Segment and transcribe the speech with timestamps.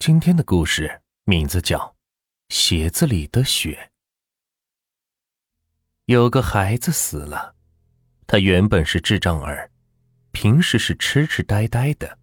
[0.00, 1.78] 今天的故事名字叫
[2.48, 3.90] 《鞋子里的雪》。
[6.06, 7.54] 有个孩子死了，
[8.26, 9.70] 他原本是智障儿，
[10.32, 12.16] 平时是痴痴呆呆的。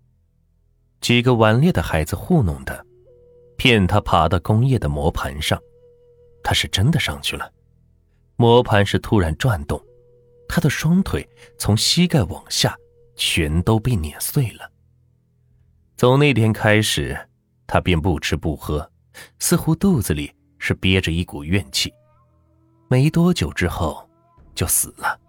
[1.01, 2.83] 几个顽劣的孩子糊弄他，
[3.57, 5.61] 骗他爬到工业的磨盘上，
[6.43, 7.53] 他是真的上去了。
[8.37, 9.79] 磨盘是突然转动，
[10.49, 12.75] 他的双腿从膝盖往下
[13.15, 14.71] 全都被碾碎了。
[15.95, 17.26] 从那天开始。
[17.67, 18.89] 他便不吃不喝，
[19.39, 21.93] 似乎肚子里是憋着一股怨气。
[22.87, 24.09] 没多久之后，
[24.55, 25.19] 就死了。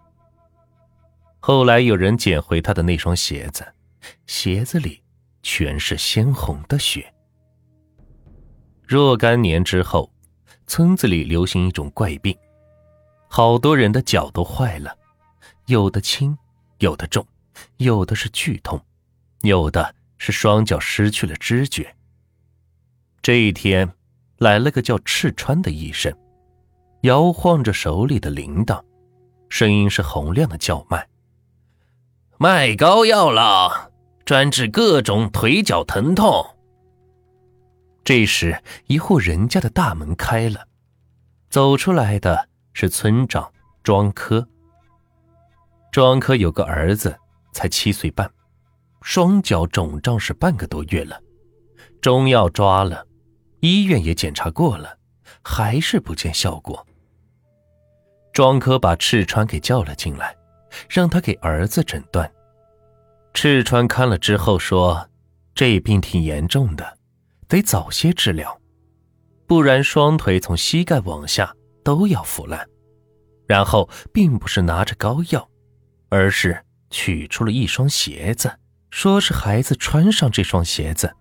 [1.41, 3.67] 后来有人捡回他的那双鞋子，
[4.27, 5.03] 鞋子里
[5.43, 7.13] 全是鲜红的血。
[8.87, 10.11] 若干年之后，
[10.65, 12.35] 村子里流行一种怪病，
[13.27, 14.97] 好多人的脚都坏了，
[15.65, 16.37] 有的轻，
[16.79, 17.25] 有的重，
[17.77, 18.83] 有的是剧痛，
[19.41, 21.95] 有的是双脚失去了知觉。
[23.29, 23.87] 这一天，
[24.39, 26.11] 来了个叫赤川的医生，
[27.01, 28.81] 摇晃着手里的铃铛，
[29.49, 31.07] 声音是洪亮的叫卖
[32.39, 33.91] ：“卖膏药了，
[34.25, 36.43] 专治各种腿脚疼痛。”
[38.03, 40.65] 这时，一户人家的大门开了，
[41.51, 44.47] 走出来的是村长庄科。
[45.91, 47.15] 庄科有个儿子，
[47.53, 48.27] 才七岁半，
[49.03, 51.21] 双脚肿胀是半个多月了，
[52.01, 53.05] 中药抓了。
[53.61, 54.97] 医院也检查过了，
[55.41, 56.85] 还是不见效果。
[58.31, 60.35] 庄科把赤川给叫了进来，
[60.89, 62.31] 让他给儿子诊断。
[63.33, 65.09] 赤川看了之后说
[65.53, 66.97] ：“这病挺严重的，
[67.47, 68.59] 得早些治疗，
[69.45, 72.65] 不然双腿从膝盖往下都要腐烂。”
[73.45, 75.49] 然后并不是拿着膏药，
[76.09, 78.59] 而是取出了一双鞋子，
[78.91, 81.11] 说是孩子穿上这双鞋子，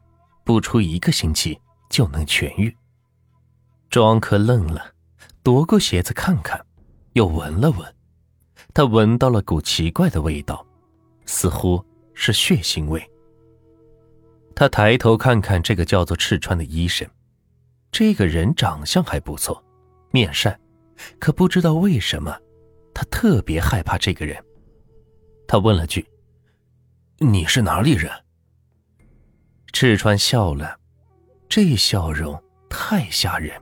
[0.44, 1.58] 不出一个星期。
[1.88, 2.74] 就能痊愈。
[3.90, 4.92] 庄科愣了，
[5.42, 6.64] 夺过鞋子看看，
[7.14, 7.94] 又闻了闻，
[8.74, 10.66] 他闻到了股奇怪的味道，
[11.24, 13.02] 似乎是血腥味。
[14.54, 17.08] 他抬头看看这个叫做赤川的医生，
[17.90, 19.64] 这个人长相还不错，
[20.10, 20.58] 面善，
[21.18, 22.36] 可不知道为什么，
[22.92, 24.44] 他特别害怕这个人。
[25.46, 26.06] 他问了句
[27.18, 28.10] ：“你是哪里人？”
[29.72, 30.77] 赤川笑了。
[31.48, 33.58] 这笑容太吓人，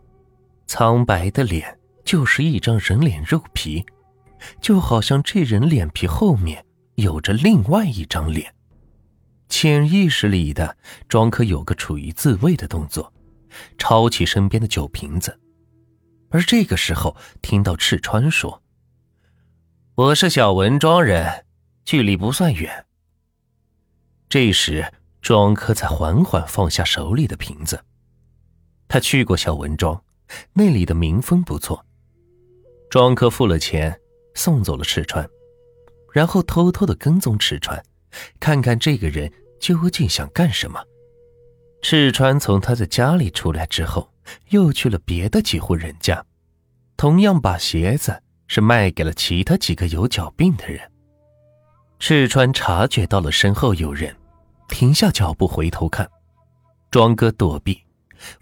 [0.67, 3.87] 苍白的脸就是一张人脸肉皮，
[4.61, 6.65] 就好像这人脸皮后面
[6.97, 8.53] 有着另外一张脸。
[9.49, 10.77] 潜意识里的
[11.09, 13.13] 庄科有个处于自卫的动作，
[13.79, 15.39] 抄起身边的酒瓶子。
[16.31, 18.61] 而这个时候听到赤川说
[19.95, 21.47] ：“我是小文庄人，
[21.85, 22.85] 距离不算远。”
[24.29, 24.93] 这时。
[25.27, 27.83] 庄科才缓缓放下手里的瓶子。
[28.87, 30.01] 他去过小文庄，
[30.53, 31.85] 那里的民风不错。
[32.89, 34.01] 庄科付了钱，
[34.35, 35.29] 送走了赤川，
[36.13, 37.83] 然后偷偷的跟踪赤川，
[38.39, 40.81] 看看这个人究竟想干什么。
[41.83, 44.09] 赤川从他的家里出来之后，
[44.51, 46.25] 又去了别的几户人家，
[46.97, 50.89] 同样把鞋子是卖给了其他几个有脚病的人。
[51.99, 54.17] 赤川察觉到了身后有人。
[54.69, 56.11] 停下脚步，回头看，
[56.91, 57.83] 庄哥躲避，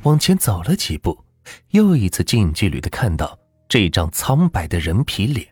[0.03, 1.25] 往前走了几步，
[1.71, 5.47] 又一次近距离的看到这张苍白的人皮脸，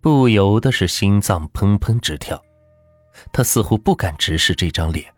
[0.00, 2.40] 不由得是心脏砰砰直跳。
[3.32, 5.12] 他似乎不敢直视这张脸。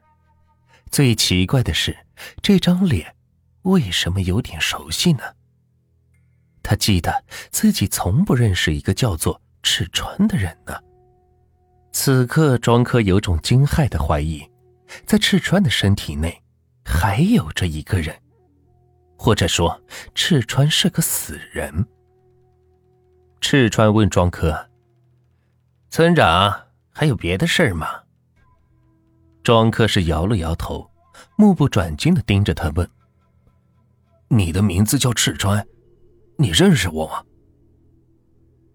[0.90, 1.96] 最奇怪的是，
[2.42, 3.14] 这张脸
[3.62, 5.22] 为什么有点熟悉呢？
[6.62, 10.74] 他记得自己从不认识一个叫做赤川的人呢。
[11.92, 14.42] 此刻，庄科有种惊骇的怀疑。
[15.06, 16.42] 在赤川的身体内，
[16.84, 18.14] 还有着一个人，
[19.16, 19.80] 或者说，
[20.14, 21.86] 赤川是个死人。
[23.40, 24.70] 赤川问庄科
[25.90, 27.88] ：“村长，还有别的事儿吗？”
[29.42, 30.88] 庄科是摇了摇头，
[31.36, 32.88] 目不转睛的盯着他问
[34.28, 35.66] ：“你的名字叫赤川，
[36.38, 37.24] 你认识我吗？”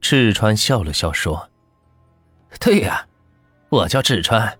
[0.01, 1.49] 赤川笑了笑说
[2.59, 3.07] ：“对呀，
[3.69, 4.57] 我叫赤川。”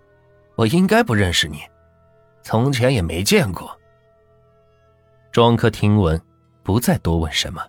[0.58, 1.62] 我应该不认识你，
[2.42, 3.80] 从前也没见过。
[5.32, 6.20] 庄科听闻，
[6.64, 7.64] 不再多问什么，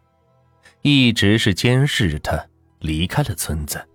[0.80, 2.42] 一直是监视着他
[2.78, 3.86] 离开了村子，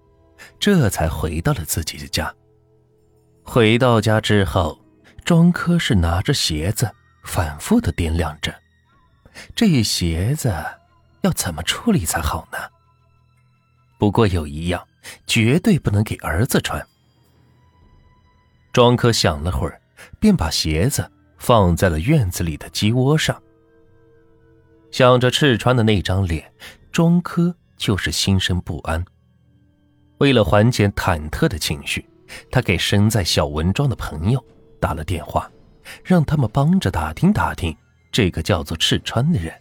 [0.60, 2.32] 这才回到了自己的家。
[3.44, 4.80] 回到家之后，
[5.26, 6.88] 庄科是拿着鞋子
[7.24, 8.54] 反复的掂量着，
[9.56, 10.54] 这鞋子
[11.22, 12.60] 要怎么处理才好呢？
[13.98, 14.88] 不过有一样，
[15.26, 16.86] 绝对不能给儿子穿。
[18.74, 19.80] 庄科想了会儿，
[20.20, 23.40] 便把鞋子放在了院子里的鸡窝上。
[24.90, 26.52] 想着赤川的那张脸，
[26.92, 29.06] 庄科就是心生不安。
[30.18, 32.04] 为了缓解忐忑的情绪，
[32.50, 34.44] 他给身在小文庄的朋友
[34.80, 35.48] 打了电话，
[36.04, 37.76] 让他们帮着打听打听
[38.12, 39.54] 这个叫做赤川的人。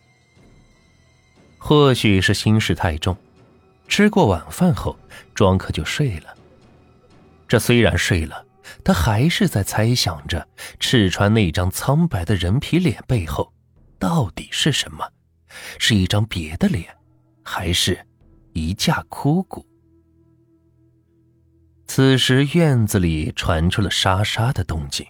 [1.59, 3.14] 或许是心事太重，
[3.88, 4.99] 吃过晚饭后，
[5.35, 6.35] 庄科就睡了。
[7.47, 8.44] 这虽然睡了，
[8.84, 10.49] 他还是在猜想着
[10.81, 13.52] 赤川那张苍白的人皮脸背后
[13.99, 15.08] 到底是什么。
[15.79, 16.87] 是一张别的脸，
[17.44, 18.06] 还是
[18.55, 19.67] 一架枯骨？
[21.87, 25.06] 此时院子里传出了沙沙的动静，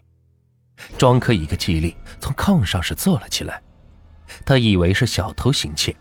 [0.99, 3.63] 庄科一个机灵，从炕上是坐了起来。
[4.45, 5.95] 他以为是小偷行窃，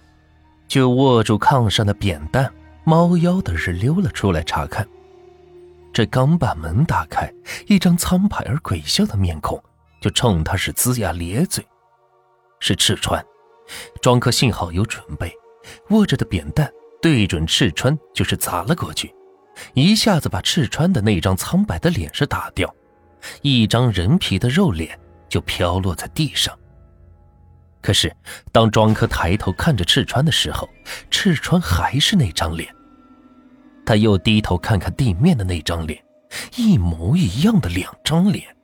[0.68, 2.52] 就握住炕上的扁担，
[2.84, 4.88] 猫腰的是溜了出来查看。
[5.94, 7.32] 这刚把门打开，
[7.68, 9.62] 一张苍白而鬼笑的面孔
[10.00, 11.66] 就冲他是龇牙咧嘴，
[12.60, 13.24] 是赤川。
[14.02, 15.34] 庄科幸好有准备，
[15.90, 16.72] 握着的扁担
[17.02, 19.14] 对准赤川就是砸了过去，
[19.74, 22.74] 一下子把赤川的那张苍白的脸是打掉，
[23.42, 24.98] 一张人皮的肉脸
[25.28, 26.58] 就飘落在地上。
[27.82, 28.16] 可是
[28.52, 30.70] 当庄科抬头看着赤川的时候，
[31.10, 32.74] 赤川还是那张脸。
[33.86, 36.04] 他又低头看看地面的那张脸，
[36.56, 38.56] 一模一样的两张脸。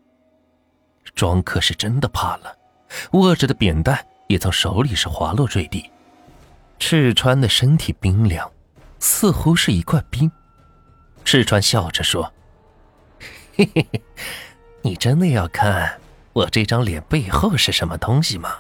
[1.16, 2.56] 庄客是真的怕了，
[3.12, 4.06] 握着的扁担。
[4.28, 5.90] 也从手里是滑落坠地，
[6.80, 8.52] 赤川的身体冰凉，
[9.00, 10.30] 似乎是一块冰。
[11.24, 12.34] 赤川笑着说
[13.56, 14.02] ：“嘿嘿嘿，
[14.82, 16.02] 你真的要看
[16.34, 18.58] 我这张脸背后是什么东西吗？”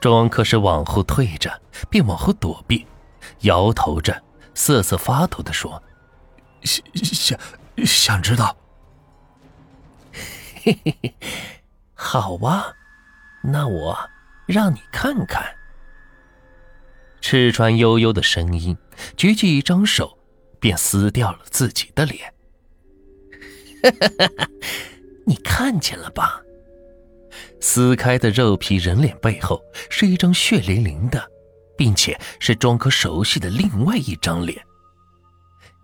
[0.00, 2.86] 庄客是往后退着，便往后躲避，
[3.40, 4.22] 摇头着，
[4.54, 5.82] 瑟瑟发抖的说
[6.62, 7.38] ：“想想
[7.84, 8.56] 想知道。”
[10.62, 11.14] 嘿嘿嘿，
[11.94, 12.74] 好啊。
[13.42, 14.10] 那我
[14.46, 15.56] 让你看看。
[17.20, 18.76] 赤川悠悠的声音，
[19.16, 20.18] 举起一张手，
[20.60, 22.32] 便撕掉了自己的脸。
[25.26, 26.40] 你看见了吧？
[27.60, 31.30] 撕开的肉皮人脸背后，是一张血淋淋的，
[31.76, 34.62] 并且是庄科熟悉的另外一张脸。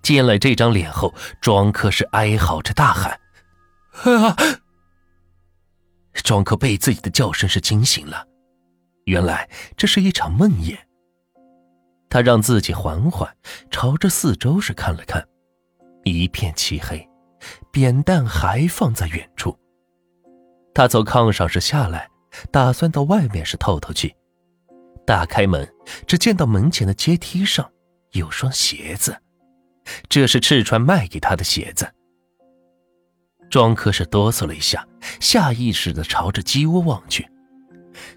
[0.02, 3.20] 见了这张脸后，庄科是哀嚎着大喊
[4.05, 4.37] ：“啊！”
[6.25, 8.26] 庄科被自己的叫声是惊醒了，
[9.05, 10.79] 原来这是一场梦魇。
[12.11, 13.37] 他让自己缓缓
[13.70, 15.26] 朝着四周是看了看，
[16.05, 17.06] 一片漆黑，
[17.70, 19.58] 扁担还放在远处。
[20.75, 22.08] 他从炕上是下来，
[22.50, 24.14] 打算到外面是透透气。
[25.08, 25.66] 打开门，
[26.06, 27.66] 只见到门前的阶梯上
[28.12, 29.16] 有双鞋子，
[30.06, 31.90] 这是赤川卖给他的鞋子。
[33.49, 34.87] 庄科是哆嗦了一下，
[35.19, 37.26] 下意识的朝着鸡窝望去。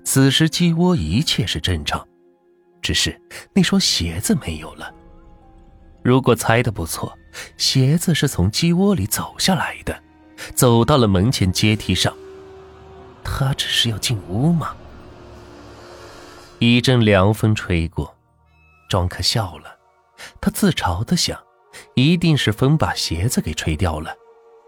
[0.03, 2.05] 此时鸡窝一切是正常，
[2.81, 3.17] 只是
[3.53, 4.93] 那双鞋子没有了。
[6.03, 7.17] 如果猜的不错，
[7.55, 9.97] 鞋子是从鸡窝里走下来的，
[10.53, 12.13] 走到了门前阶梯上。
[13.23, 14.75] 他只是要进屋吗？
[16.63, 18.16] 一阵凉风吹过，
[18.88, 19.80] 庄客笑了，
[20.40, 21.36] 他自嘲的想，
[21.96, 24.16] 一定是风把鞋子给吹掉了。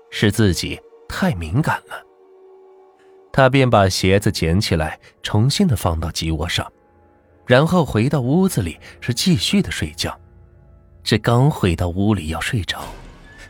[0.10, 2.04] 是自己太敏感了，
[3.32, 6.68] 他便把鞋子捡起来，重新的放到鸡窝上，
[7.46, 10.20] 然后回到屋子里是继续的睡觉。
[11.04, 12.84] 这刚回到屋里要睡着，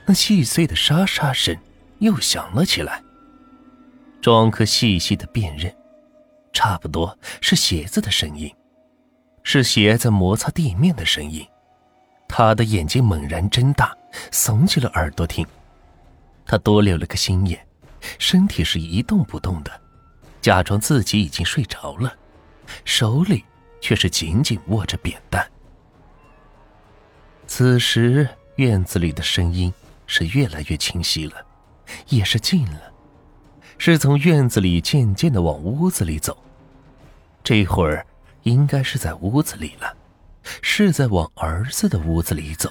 [0.06, 1.58] 那细碎的沙沙声
[2.00, 3.02] 又响了起来。
[4.22, 5.74] 庄客细细的辨认，
[6.54, 8.56] 差不多是鞋子的声音，
[9.44, 11.46] 是鞋子摩擦地面的声音。
[12.28, 13.96] 他的眼睛猛然睁大，
[14.32, 15.46] 耸起了耳朵听。
[16.46, 17.60] 他多留了个心眼，
[18.20, 19.82] 身体是一动不动的，
[20.42, 22.14] 假装自己已经睡着了，
[22.86, 23.44] 手里
[23.82, 25.46] 却是紧紧握着扁担。
[27.48, 29.74] 此时院子里的声音
[30.06, 31.46] 是越来越清晰了，
[32.10, 32.93] 也是近了，
[33.78, 36.38] 是从院子里渐渐的往屋子里走。
[37.44, 38.06] 这会儿
[38.44, 39.96] 应该是在屋子里了，
[40.62, 42.70] 是在往儿子的屋子里走。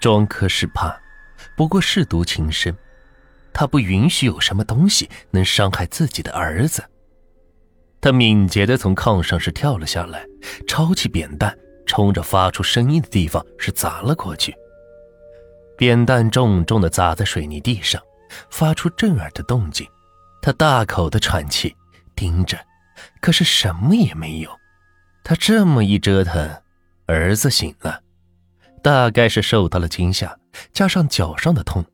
[0.00, 0.98] 庄科是怕。
[1.56, 2.74] 不过是独情深，
[3.52, 6.82] 他不允许有什么东西能伤害自己的儿子。
[8.00, 10.24] 他敏捷的从炕上是跳了下来，
[10.68, 14.54] 抄起扁担，冲着发出声音的地方是砸了过去。
[15.76, 18.00] 扁担重重的砸在水泥地上，
[18.48, 19.86] 发出震耳的动静。
[20.42, 21.74] 他大口的喘气，
[22.16, 22.58] 盯着，
[23.20, 24.50] 可是什么也没有。
[25.22, 26.50] 他这么一折腾，
[27.06, 28.00] 儿子醒了。
[28.82, 30.36] 大概是受到了惊吓，
[30.72, 31.84] 加上脚上的痛，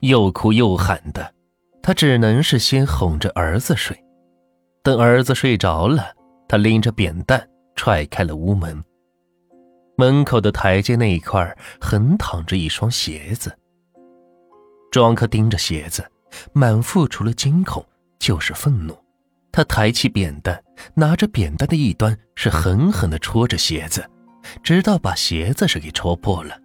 [0.00, 1.32] 又哭又喊的，
[1.80, 3.96] 他只能是先哄着儿子睡，
[4.82, 6.12] 等儿子睡着了，
[6.48, 8.82] 他拎着扁担踹开了屋门。
[9.96, 13.56] 门口的台阶那一块横躺着一双鞋子。
[14.90, 16.04] 庄科盯着鞋子，
[16.52, 17.84] 满腹除了惊恐
[18.18, 18.96] 就是愤怒。
[19.52, 20.60] 他抬起扁担，
[20.94, 24.04] 拿着扁担的一端是狠狠地戳着鞋子，
[24.62, 26.58] 直到把鞋子是给戳破了，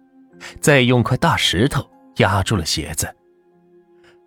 [0.60, 3.08] 再用块大石头压住了鞋子。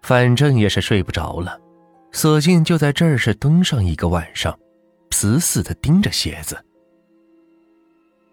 [0.02, 1.60] 反正也是睡不着了，
[2.12, 4.58] 索性就在这儿是蹲上一个晚上，
[5.12, 6.58] 死死的盯着鞋子。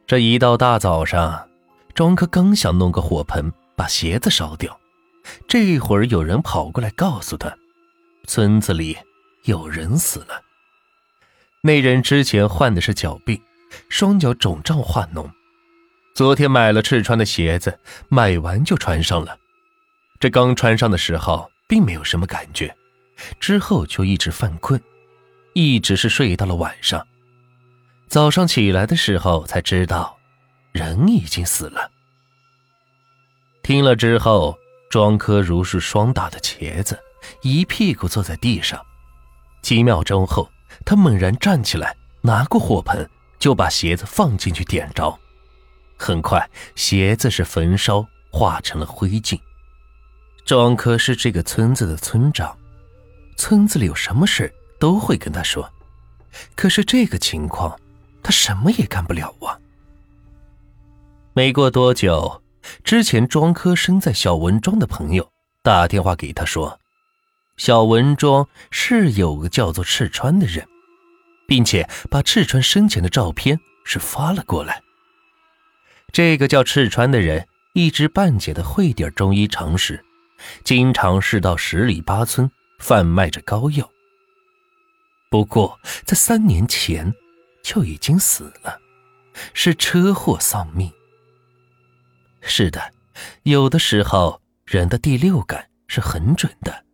[0.07, 1.49] 这一到大早上，
[1.95, 4.80] 庄科刚想弄个火盆把鞋子烧掉，
[5.49, 7.57] 这会儿有人跑过来告诉他，
[8.27, 8.97] 村子里
[9.45, 10.43] 有人死了。
[11.63, 13.41] 那人之前患的是脚病，
[13.89, 15.31] 双脚肿胀化脓，
[16.15, 19.39] 昨天买了赤穿的鞋子，买完就穿上了。
[20.19, 21.51] 这刚穿上的时候。
[21.71, 22.77] 并没有什么感觉，
[23.39, 24.83] 之后就一直犯困，
[25.53, 27.07] 一直是睡到了晚上。
[28.09, 30.19] 早上起来的时候才知道，
[30.73, 31.89] 人已经死了。
[33.63, 34.59] 听了之后，
[34.91, 36.99] 庄科如是霜打的茄子，
[37.43, 38.85] 一屁股坐在地上。
[39.63, 40.51] 几秒钟后，
[40.85, 45.17] 他猛然站起来，拿过火盆，就把鞋子放进去点着。
[45.97, 49.39] 很快，鞋子是焚烧，化成了灰烬。
[50.45, 52.59] 庄科是这个村子的村长，
[53.37, 55.71] 村子里有什么事都会跟他说。
[56.57, 57.79] 可是这个情况，
[58.25, 59.55] 他什么也干不了啊。
[61.33, 62.40] 没过多久，
[62.85, 65.31] 之前庄科生在小文庄的朋友
[65.63, 66.79] 打电话给他说，
[67.57, 70.67] 小文庄是有个叫做赤川的人，
[71.47, 74.83] 并且把赤川生前的照片是发了过来。
[76.13, 80.05] 这个叫赤川的人一知半解的会点中医常识。
[80.65, 83.91] 经常是到十里八村贩卖着膏药，
[85.29, 87.13] 不过在三年前
[87.63, 88.81] 就已经死了，
[89.53, 90.91] 是车祸丧命。
[92.41, 92.93] 是的，
[93.43, 96.85] 有的时候人的第六感是很准的。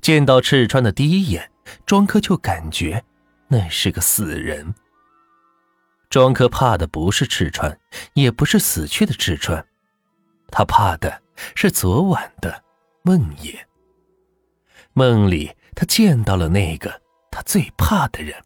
[0.00, 1.50] 见到赤川的第一眼，
[1.86, 3.04] 庄科就感觉
[3.48, 4.74] 那是个死人。
[6.10, 7.78] 庄科怕的不是赤川，
[8.14, 9.66] 也不是死去的赤川，
[10.48, 11.22] 他怕的。
[11.56, 12.62] 是昨晚的
[13.02, 13.58] 梦魇。
[14.92, 18.36] 梦里，他见到了那个他最怕的人。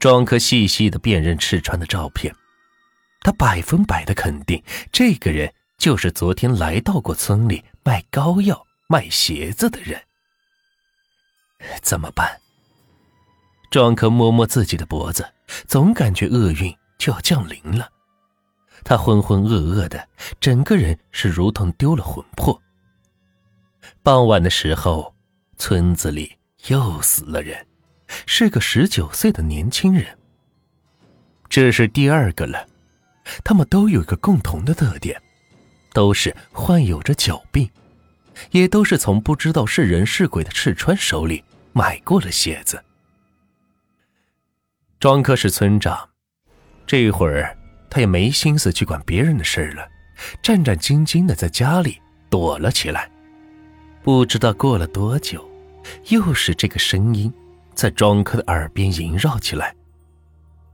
[0.00, 2.34] 庄科细细的辨认赤川的照片，
[3.20, 10.00] 他百分百的肯定，这个人就是昨天来到过村里卖膏药、卖鞋子的人。
[11.82, 12.40] 怎么办？
[13.70, 15.32] 庄客摸摸自己的脖子，
[15.68, 17.88] 总感觉厄运就要降临了。
[18.82, 20.08] 他浑浑噩噩的，
[20.40, 22.60] 整个人是如同丢了魂魄。
[24.02, 25.14] 傍晚的时候，
[25.58, 27.66] 村子里又死了人，
[28.26, 30.18] 是个十九岁的年轻人。
[31.50, 32.66] 这是第二个了，
[33.44, 35.20] 他们都有一个共同的特点，
[35.92, 37.70] 都是患有着脚病，
[38.50, 42.82] 也都是从不知道是人是鬼的赤川手里买过了鞋子。
[44.98, 46.08] 庄科是村长，
[46.86, 47.56] 这会儿。
[47.92, 49.84] 他也没心思去管别人的事了，
[50.40, 51.98] 战战兢兢的在家里
[52.30, 53.10] 躲了起来。
[54.04, 55.44] 不知道过了多久，
[56.10, 57.34] 又是这个声音
[57.74, 59.74] 在庄科的耳边萦绕起来。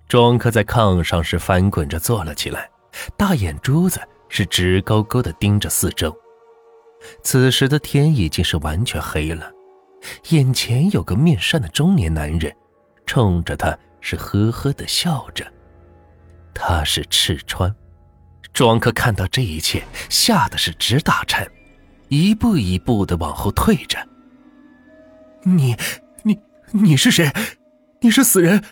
[0.08, 2.70] 庄客在炕上是翻滚着坐了起来，
[3.16, 6.16] 大眼珠子是直勾勾的盯着四周。
[7.22, 9.50] 此时的天已经是完全黑了，
[10.28, 12.54] 眼前有个面善的中年男人，
[13.04, 15.44] 冲着他是呵呵的笑着。
[16.54, 17.74] 他是赤川，
[18.52, 21.46] 庄客看到这一切，吓得是直打颤，
[22.08, 23.98] 一步一步的往后退着。
[25.42, 25.76] 你，
[26.22, 26.38] 你，
[26.70, 27.30] 你是谁？
[28.00, 28.62] 你是死人？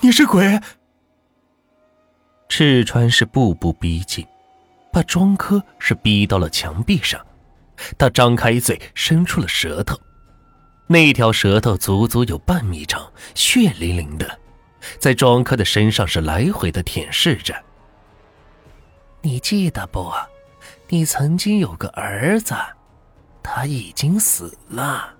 [0.00, 0.60] 你是鬼？
[2.50, 4.26] 赤川是步步逼近，
[4.92, 7.24] 把庄科是逼到了墙壁上。
[7.96, 9.96] 他张开嘴，伸出了舌头，
[10.88, 14.38] 那条舌头足足有半米长，血淋淋的。
[14.98, 17.54] 在庄科的身上是来回的舔舐着。
[19.22, 20.12] 你记得不？
[20.88, 22.52] 你曾经有个儿子，
[23.44, 25.14] 他已经死了。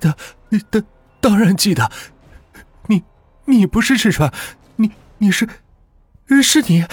[0.00, 0.12] 当
[0.68, 0.84] 当
[1.20, 1.88] 当然记得。
[2.88, 3.04] 你
[3.44, 4.32] 你不是赤川，
[4.74, 5.48] 你你是
[6.42, 6.84] 是你，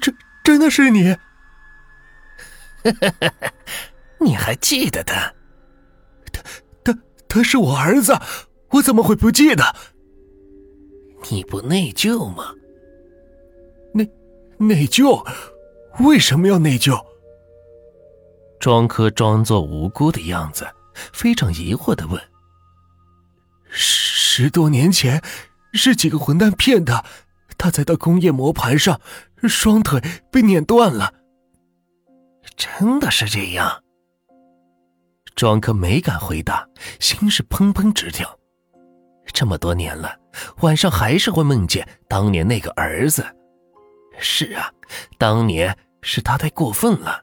[0.00, 1.16] 真真的是你。
[4.20, 5.32] 你还记得他？
[6.32, 6.42] 他
[6.84, 8.18] 他他是我儿子，
[8.70, 9.74] 我怎么会不记得？
[11.30, 12.54] 你不内疚吗？
[13.92, 14.08] 内
[14.58, 15.26] 内疚？
[16.00, 17.04] 为什么要内疚？
[18.60, 20.66] 庄科装作无辜的样子，
[21.12, 22.20] 非常疑惑的问
[23.68, 25.22] ：“十多年前，
[25.72, 27.04] 是几个混蛋骗他，
[27.58, 29.00] 他在他工业磨盘上，
[29.44, 31.14] 双腿被碾断了。
[32.56, 33.82] 真的是这样？”
[35.34, 36.66] 庄科没敢回答，
[36.98, 38.38] 心是砰砰直跳。
[39.32, 40.18] 这么多年了，
[40.62, 43.26] 晚上还是会梦见当年那个儿子。
[44.18, 44.72] 是啊，
[45.18, 47.22] 当年是他太过分了，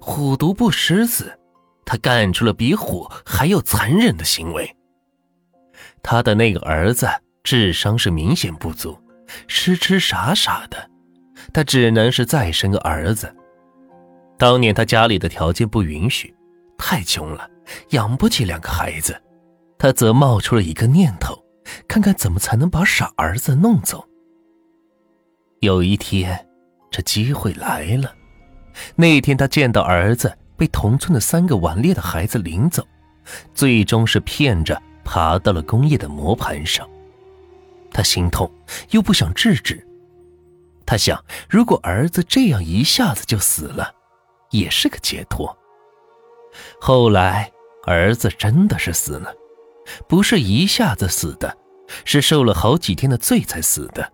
[0.00, 1.38] 虎毒不食子，
[1.86, 4.76] 他干出了比虎还要残忍的行为。
[6.02, 7.08] 他的那个儿子
[7.42, 8.98] 智商是明显不足，
[9.48, 10.90] 痴痴傻傻的，
[11.52, 13.34] 他只能是再生个儿子。
[14.38, 16.34] 当年他家里的条件不允许，
[16.76, 17.48] 太穷了，
[17.90, 19.20] 养不起两个孩子，
[19.78, 21.42] 他则冒出了一个念头，
[21.88, 24.06] 看看怎么才能把傻儿子弄走。
[25.60, 26.46] 有一天，
[26.90, 28.14] 这机会来了。
[28.94, 32.86] 那天，他见到儿子被同村的三个顽劣的孩子领走，
[33.54, 36.86] 最终是骗着爬到了工业的磨盘上。
[37.96, 38.52] 他心痛，
[38.90, 39.82] 又不想制止。
[40.84, 43.90] 他想，如果儿子这样一下子就死了，
[44.50, 45.56] 也是个解脱。
[46.78, 47.50] 后来，
[47.86, 49.32] 儿子真的是死了，
[50.06, 51.56] 不是一下子死的，
[52.04, 54.12] 是受了好几天的罪才死的。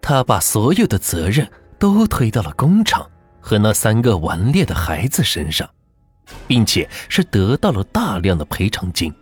[0.00, 5.68] 他把所有的责任都推到了工厂和那三个顽劣的孩子身上，
[6.46, 9.12] 并且是得到了大量的赔偿金。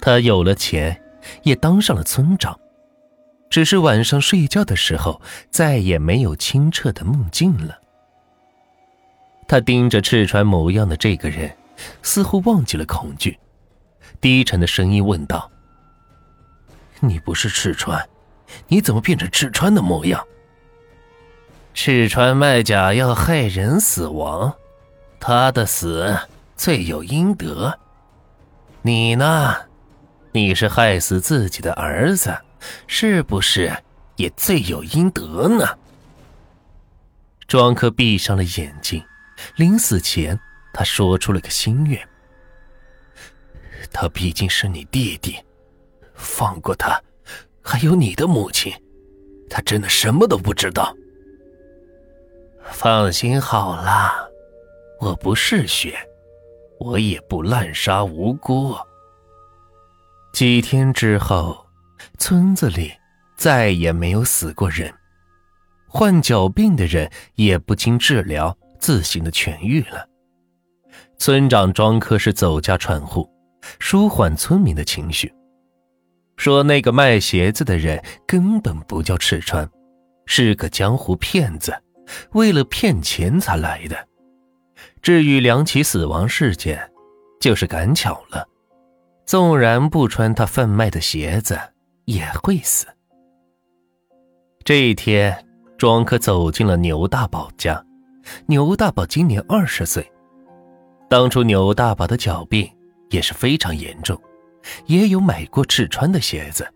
[0.00, 1.00] 他有了钱，
[1.42, 2.58] 也当上了村长，
[3.50, 7.78] 只是晚上睡觉的时候再也没有清澈的梦境了。
[9.48, 11.50] 他盯着赤川模样的这个人，
[12.02, 13.38] 似乎忘记了恐惧，
[14.20, 15.50] 低沉的声音问道
[17.00, 18.08] ：“你不是赤川？”
[18.68, 20.24] 你怎么变成赤川的模样？
[21.74, 24.54] 赤川卖假药害人死亡，
[25.18, 26.16] 他的死
[26.56, 27.76] 罪有应得。
[28.82, 29.56] 你呢？
[30.36, 32.36] 你是害死自己的儿子，
[32.86, 33.74] 是不是
[34.16, 35.66] 也罪有应得呢？
[37.48, 39.02] 庄客闭上了眼睛，
[39.56, 40.38] 临死前
[40.74, 42.06] 他说出了个心愿：
[43.90, 45.38] 他毕竟是你弟弟，
[46.14, 47.00] 放过他。
[47.62, 48.70] 还有你的母亲，
[49.48, 50.94] 他真的什么都不知道。
[52.62, 54.30] 放心好了，
[55.00, 55.98] 我不嗜血，
[56.78, 58.76] 我也不滥杀无辜。
[60.36, 61.64] 几天之后，
[62.18, 62.92] 村子里
[63.38, 64.92] 再也没有死过人，
[65.88, 70.06] 患脚病的人也不经治疗自行的痊愈了。
[71.18, 73.26] 村长庄科是走家串户，
[73.78, 75.32] 舒缓村民的情绪。
[76.36, 79.66] 说那个卖鞋子的人根本不叫赤川，
[80.26, 81.74] 是个江湖骗子，
[82.32, 84.06] 为了骗钱才来的。
[85.00, 86.92] 至于两起死亡事件，
[87.40, 88.46] 就是赶巧了，
[89.26, 91.58] 纵然不穿他贩卖的鞋子
[92.04, 92.86] 也会死。
[94.64, 95.44] 这一天，
[95.76, 97.84] 庄客走进了牛大宝家。
[98.46, 100.08] 牛大宝今年二十岁，
[101.08, 102.68] 当初牛大宝的脚病
[103.10, 104.20] 也是非常严重。
[104.86, 106.66] 也有买过赤川的鞋子，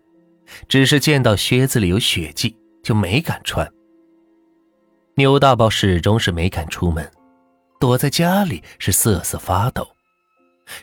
[0.67, 3.69] 只是见到靴子里有血迹就没敢穿。
[5.15, 7.09] 牛大宝始终是没敢出门，
[7.79, 9.85] 躲在家里是瑟瑟发抖，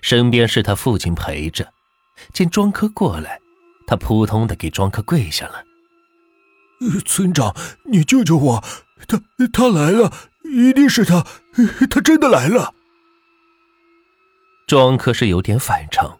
[0.03, 1.73] 身边是他父亲陪着。
[2.33, 3.41] 见庄科过来，
[3.87, 5.65] 他扑通的给庄科跪下了
[7.07, 8.65] ：“村长，你救救我！
[9.07, 9.23] 他
[9.53, 10.13] 他来了，
[10.45, 11.25] 一定是他，
[11.89, 12.75] 他真的来了。”
[14.67, 16.19] 庄科是有点反常。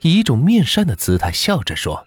[0.00, 2.06] 以一种面善的姿态笑着说：“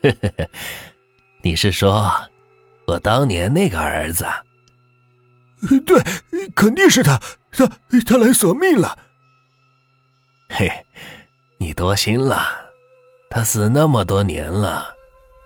[1.44, 2.30] 你是说，
[2.86, 4.24] 我当年那个儿子？
[5.84, 6.02] 对，
[6.56, 7.20] 肯定是他，
[7.52, 7.70] 他
[8.06, 8.98] 他来索命了。
[10.52, 10.68] 嘿，
[11.58, 12.44] 你多心了，
[13.30, 14.94] 他死那么多年了，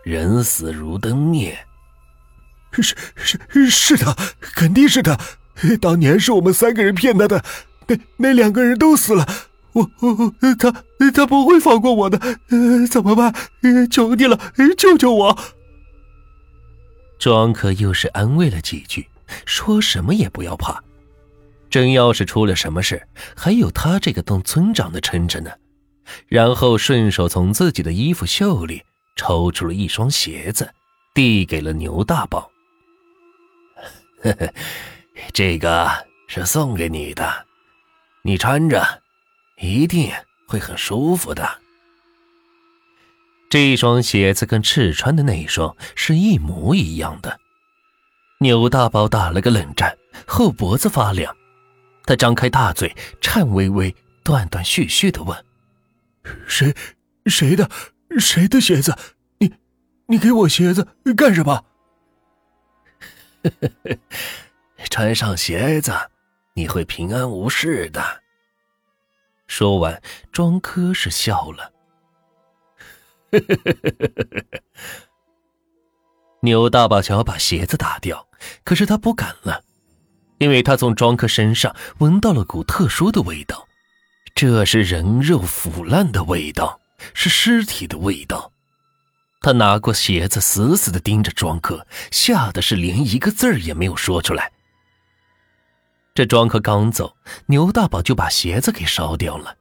[0.02, 1.56] 人死如灯灭。
[2.72, 5.16] 是是是他，肯定是他。
[5.80, 7.44] 当年是我们三个人骗他的，
[7.86, 9.26] 那那两个人都死了。”
[9.74, 10.72] 我我他
[11.12, 12.18] 他不会放过我的，
[12.88, 13.34] 怎么办？
[13.90, 14.38] 求你了，
[14.76, 15.38] 救救我！
[17.18, 19.08] 庄可又是安慰了几句，
[19.44, 20.80] 说什么也不要怕，
[21.70, 25.50] 真要是出了什么事，还有他这个当村长的撑着呢。
[26.26, 28.82] 然后顺手从自己的衣服袖里
[29.16, 30.70] 抽出了一双鞋子，
[31.14, 32.50] 递给了牛大宝。
[34.22, 34.52] 呵呵，
[35.32, 35.90] 这个
[36.28, 37.46] 是送给你的，
[38.22, 39.02] 你穿着。
[39.60, 40.10] 一定
[40.48, 41.48] 会很舒服的。
[43.48, 47.38] 这双鞋子跟赤川的那一双是一模一样的。
[48.40, 49.96] 牛大宝打了个冷战，
[50.26, 51.34] 后脖子发凉。
[52.04, 55.44] 他张开大嘴，颤巍巍、断断续续的问
[56.46, 56.74] ：“谁？
[57.26, 57.70] 谁的？
[58.18, 58.96] 谁的鞋子？
[59.38, 59.52] 你，
[60.06, 60.86] 你给我鞋子
[61.16, 61.64] 干什么？”
[64.90, 65.92] 穿上鞋子，
[66.54, 68.22] 你会平安无事的。
[69.46, 71.72] 说完，庄科是笑了。
[76.40, 78.28] 牛大宝想把鞋子打掉，
[78.62, 79.64] 可是他不敢了，
[80.38, 83.66] 因为他从庄客身上闻到了股特殊的味道，
[84.34, 86.80] 这是人肉腐烂的味道，
[87.14, 88.50] 是尸体的味道。
[89.40, 94.50] 他拿过鞋子，死死的盯着庄客，吓得是连一个字儿也没有说出来。
[96.14, 97.16] 这庄客刚走，
[97.46, 99.56] 牛大宝就把鞋子给烧掉了。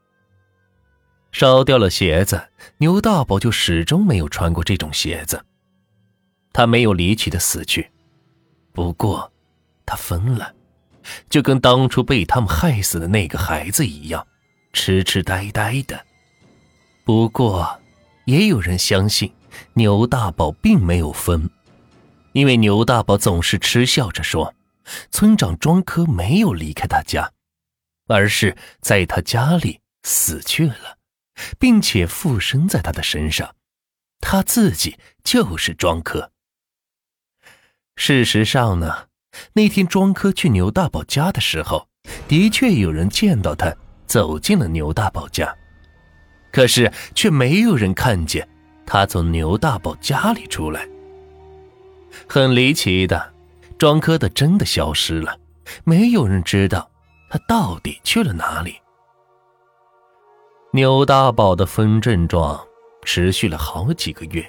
[1.32, 5.44] 烧掉了鞋子，牛大宝就始终没有穿过这种鞋子。
[6.52, 7.90] 他没有离奇的死去，
[8.72, 9.32] 不过，
[9.84, 10.54] 他疯了，
[11.28, 14.26] 就跟当初被他们害死的那个孩子一样，
[14.72, 16.04] 痴痴呆呆的。
[17.04, 17.80] 不过，
[18.24, 19.32] 也有人相信
[19.74, 21.50] 牛大宝并没有疯，
[22.32, 24.54] 因为牛大宝总是嗤笑着说
[25.12, 27.32] ：“村长庄科没有离开他家，
[28.06, 30.98] 而是在他家里死去了，
[31.58, 33.54] 并且附身在他的身上，
[34.20, 36.30] 他自己就是庄科。”
[37.96, 39.08] 事实上呢，
[39.52, 41.86] 那天庄科去牛大宝家的时候，
[42.28, 43.74] 的确有人见到他
[44.06, 45.54] 走进了牛大宝家，
[46.52, 48.48] 可是却没有人看见
[48.86, 50.86] 他从牛大宝家里出来。
[52.28, 53.32] 很离奇的，
[53.78, 55.36] 庄科的真的消失了，
[55.84, 56.90] 没有人知道
[57.28, 58.76] 他到底去了哪里。
[60.72, 62.64] 牛大宝的疯症状
[63.04, 64.44] 持续了好几个月，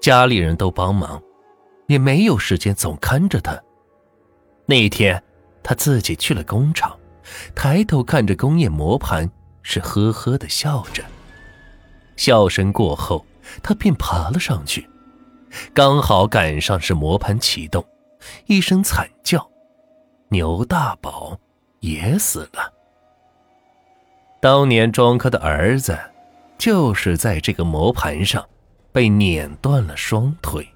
[0.00, 1.20] 家里人都帮忙。
[1.86, 3.62] 也没有时间总看着他。
[4.66, 5.22] 那天，
[5.62, 6.98] 他自己去了工厂，
[7.54, 9.30] 抬头看着工业磨盘，
[9.62, 11.04] 是呵呵的笑着。
[12.16, 13.26] 笑声过后，
[13.62, 14.88] 他便爬了上去，
[15.74, 17.84] 刚好赶上是磨盘启动，
[18.46, 19.50] 一声惨叫，
[20.28, 21.38] 牛大宝
[21.80, 22.72] 也死了。
[24.40, 25.98] 当年庄科的儿子，
[26.56, 28.46] 就是在这个磨盘上
[28.92, 30.66] 被碾断了双腿。